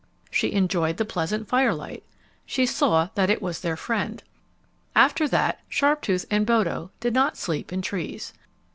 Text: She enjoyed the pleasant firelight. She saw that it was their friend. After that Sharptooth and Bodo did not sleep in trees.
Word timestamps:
She 0.31 0.53
enjoyed 0.53 0.97
the 0.97 1.05
pleasant 1.05 1.47
firelight. 1.47 2.03
She 2.47 2.65
saw 2.65 3.09
that 3.13 3.29
it 3.29 3.39
was 3.39 3.61
their 3.61 3.77
friend. 3.77 4.23
After 4.95 5.27
that 5.27 5.59
Sharptooth 5.69 6.25
and 6.31 6.43
Bodo 6.43 6.89
did 6.99 7.13
not 7.13 7.37
sleep 7.37 7.71
in 7.71 7.83
trees. 7.83 8.33